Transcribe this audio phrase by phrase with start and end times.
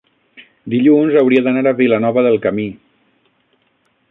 [0.73, 2.69] dilluns hauria d'anar a Vilanova del Camí.